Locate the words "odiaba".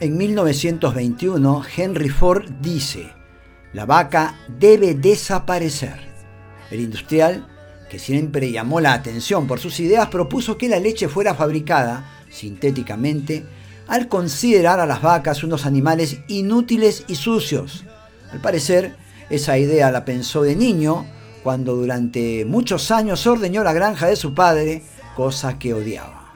25.74-26.27